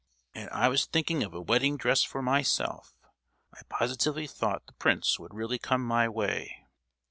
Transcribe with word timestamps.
"And 0.33 0.49
I 0.49 0.67
was 0.67 0.87
thinking 0.87 1.21
of 1.21 1.31
a 1.35 1.39
wedding 1.39 1.77
dress 1.77 2.01
for 2.01 2.23
myself; 2.23 2.95
I 3.53 3.61
positively 3.69 4.25
thought 4.25 4.65
the 4.65 4.73
prince 4.73 5.19
would 5.19 5.35
really 5.35 5.59
come 5.59 5.85
my 5.85 6.09
way! 6.09 6.65